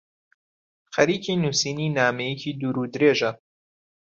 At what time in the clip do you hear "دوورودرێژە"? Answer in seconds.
2.59-3.31